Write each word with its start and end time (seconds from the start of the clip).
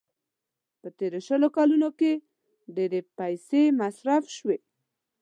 په 0.81 0.87
تېرو 0.97 1.19
شلو 1.27 1.47
کلونو 1.57 1.89
کې 1.99 2.11
ډېرې 2.75 3.01
پيسې 3.19 3.61
مصرف 3.81 4.23
شوې. 4.37 4.57